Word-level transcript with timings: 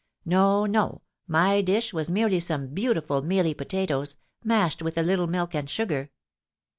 No, 0.25 0.65
no, 0.65 1.03
my 1.27 1.61
dish 1.61 1.93
was 1.93 2.09
merely 2.09 2.39
some 2.39 2.69
beautiful 2.69 3.21
mealy 3.21 3.53
potatoes, 3.53 4.15
mashed 4.43 4.81
with 4.81 4.97
a 4.97 5.03
little 5.03 5.27
milk 5.27 5.53
and 5.53 5.69
sugar. 5.69 6.09